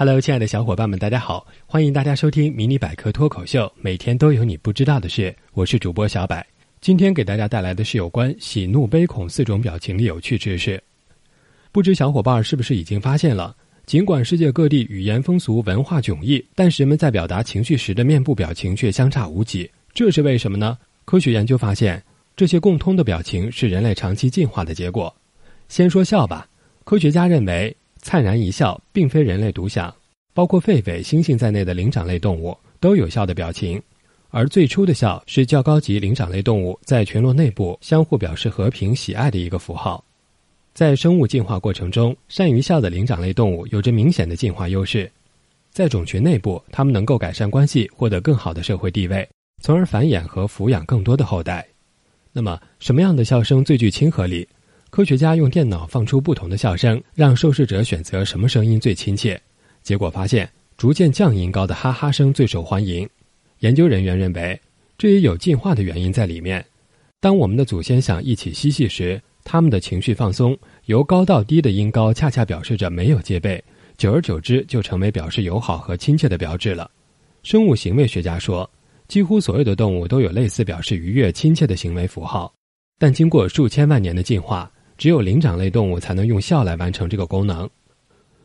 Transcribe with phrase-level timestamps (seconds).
[0.00, 1.44] Hello，亲爱的小伙伴们，大家好！
[1.66, 5.34] 欢迎大家收听《迷你百科脱口秀》，每天都有你不知道的事。
[5.54, 6.46] 我是主播小百，
[6.80, 10.80] 今天给大家带来的是有关喜怒悲恐四种表情的有趣知识。
[11.72, 13.56] 不知小伙伴是不是已经发现了？
[13.86, 19.68] 尽管世界各地语言风俗文化迥异，但是人们在表达情绪时的面部表情却相差无几。
[19.92, 20.78] 这是为什么呢？
[21.06, 22.00] 科学研究发现，
[22.36, 25.12] 这些共通的表情是人类长期进化的结果。
[25.68, 26.46] 先说笑吧，
[26.84, 27.76] 科学家认为。
[28.00, 29.94] 灿然一笑，并非人类独享，
[30.32, 33.80] 包括狒狒、猩猩在内的灵长类动物都有笑的表情。
[34.30, 40.04] 而最初的笑是较高级灵长类动物在群落内部相互表示和平、喜爱的一个符号。
[40.74, 45.10] 在生物进化过程中，善于笑的灵长类动物有着明显的进化优势。
[45.72, 49.28] 在种群内部，它们能够改善关系，获得更好的社会地位，
[49.62, 51.66] 从而繁衍和抚养更多的后代。
[52.32, 54.46] 那么，什么样的笑声最具亲和力？
[54.90, 59.40] 科学家用电脑放出不同的笑声，让受试者选择什么声音最亲切。
[59.82, 63.08] 结果发现，逐渐降音高的哈哈声最受欢迎。
[63.60, 64.58] 研究人员认为，
[64.96, 66.64] 这也有进化的原因在里面。
[67.20, 73.62] 当我们的祖先想一起嬉戏时，他们的情绪放松，由高到低的音高恰恰表示着没有戒备，
[73.96, 76.90] 久而久之就成为表示友好和亲切的标志了。
[77.42, 78.68] 生物行为学家说，
[79.06, 82.52] 几乎所有的动物都有类似表示愉悦、亲切的行为符号，
[82.98, 84.70] 但经过数千万年的进化。
[84.98, 87.70] 只有灵长类动物才能用笑来完成这个功能。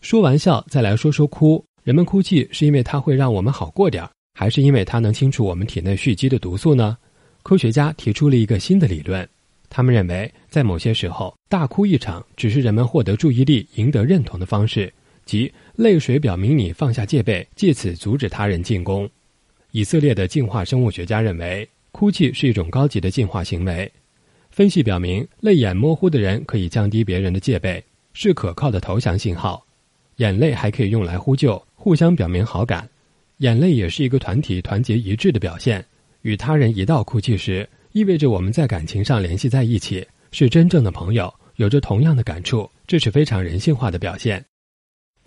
[0.00, 1.62] 说完笑，再来说说哭。
[1.84, 6.96] 人们哭泣是因为它会让我们好过点儿，还是因为它能清除我们体内蓄积的毒素呢？
[7.42, 9.26] 科学家提出了一个新的理论，
[9.70, 14.92] 他们认为，在某些时候，大哭一场只是人们获得注意力、赢得认同的方式，
[15.24, 19.08] 即泪水表明你放下戒备，借此阻止他人进攻。
[19.72, 23.90] 以色列的进化生物学家认为，哭泣是一种高级的进化行为。
[24.58, 27.80] 分析表明，泪眼模糊的人可以降低别人的戒备，
[28.12, 29.64] 是可靠的投降信号。
[30.16, 32.88] 眼泪还可以用来呼救，互相表明好感。
[33.36, 35.84] 眼泪也是一个团体团结一致的表现。
[36.22, 44.44] 与他人一道哭泣时，意味着我们在感情上联系在一起，是真正的朋友，有着同样的感触，这是非常人性化的表现。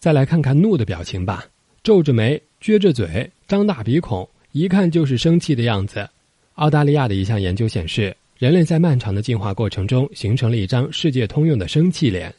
[0.00, 1.44] 再来看看怒的表情吧，
[1.84, 6.10] 皱着眉、撅着嘴、张大鼻孔，一看就是生气的样子。
[6.54, 8.16] 澳大利亚的一项研究显示。
[8.40, 12.34] 人类在漫长的进化过程中形成了一张世界通用的生气脸。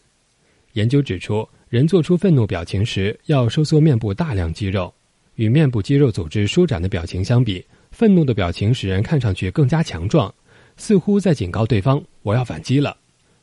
[0.73, 4.91] 研究指出，人做出愤怒表情时要收缩面部大量肌肉，
[5.35, 10.33] 与面部肌肉组织舒展的表情相比，愤怒的表情使人看上去更加强壮，
[10.75, 12.97] 似乎在警告对方“我要反击了”。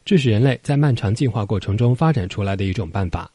[0.04, 3.30] 这是人类在漫长进化过程中发展出来的一种办法，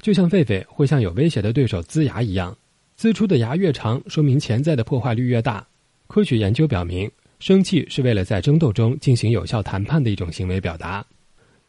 [0.00, 2.56] 就像狒狒会向有威胁的对手呲牙一样，
[2.98, 5.64] 呲出的牙越长，说明潜在的破坏率越大。
[6.08, 7.08] 科学研究表明。
[7.44, 11.04] 生气是为了在争斗中进行有效谈判的一种行为表达。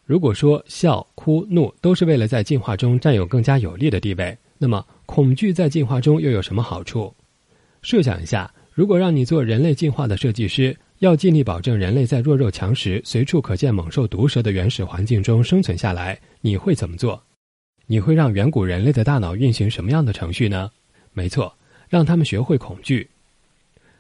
[0.06, 7.14] 如果说笑、哭、怒都是为了在进化中占有更加有利的地位，那么恐惧在进化中又有什么好处？
[7.82, 17.22] 设想一下，如果让你做人类进化的设计师，要尽力保证人类在弱肉强食、随处可见猛兽毒蛇的原始环境中生存下来，你会怎么做？
[17.86, 20.72] 你会让远古人类的大脑运行什么样的程序呢？
[21.12, 21.54] 没错，
[21.90, 23.06] 让他们学会恐惧。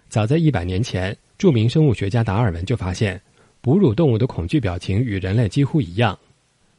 [0.08, 1.14] 早在一百年前。
[1.38, 3.22] 著名生物学家达尔文就发现，
[3.62, 6.18] 哺乳动物的恐惧表情与人类几乎一样，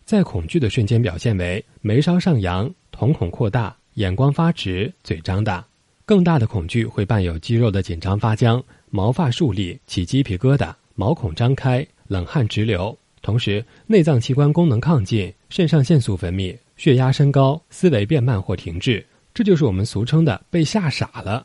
[0.05, 5.65] 在恐惧的瞬间表现为眉梢上扬、瞳孔扩大、眼光发直、嘴张大。
[6.05, 19.05] 更大的恐惧会伴有肌肉的紧张发僵、毛发竖立、起鸡皮疙瘩、毛孔张开、冷汗直流，同时内脏器官功能亢进、肾上腺素分泌、血压升高、思维变慢或停滞。
[19.35, 21.45] 这就是我们俗称的被吓傻了。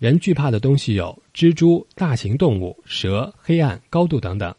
[0.00, 4.52] 人惧怕的东西有蜘蛛、大型动物、蛇、黑暗、高度等等，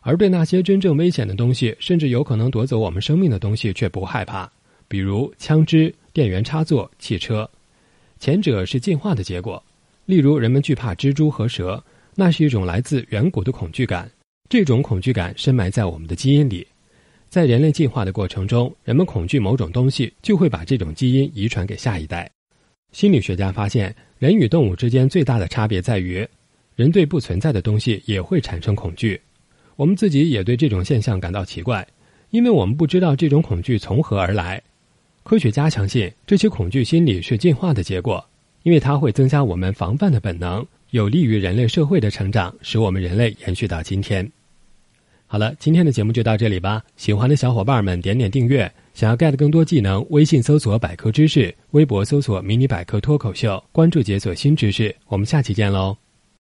[0.00, 4.50] 而对那些真正危险的东西，甚至有可能夺走我们生命的东西却不害怕，
[4.88, 7.48] 比如枪支、电源插座、汽车。
[8.18, 9.62] 前者是进化的结果，
[10.06, 14.10] 例如人们惧怕蜘蛛和蛇，那是一种来自远古的恐惧感，
[14.48, 16.66] 这种恐惧感深埋在我们的基因里，
[17.28, 22.30] 在人类进化的过程中，人们恐惧某种东西，就会把这种基因遗传给下一代。
[22.92, 23.94] 心理学家发现。
[24.18, 26.28] 人与动物之间最大的差别在于，
[26.76, 29.18] 人对不存在的东西也会产生恐惧。
[29.76, 31.86] 我们自己也对这种现象感到奇怪，
[32.28, 34.62] 因为我们不知道这种恐惧从何而来。
[35.22, 38.22] 科学家相信，这些恐惧心理是进化的结果，
[38.62, 44.30] 因为它会增加我们防范的本能，有利于人类社会的成长，使我们人类延续到今天。
[45.26, 46.84] 好了，今天的节目就到这里吧。
[46.98, 48.70] 喜欢的小伙伴们点点订阅。
[49.00, 54.94] 想要 get 更多技能，微信搜索百科知识，微博搜索迷你百科脱口秀，关注解锁新知识。
[55.06, 55.96] 我们下期见喽。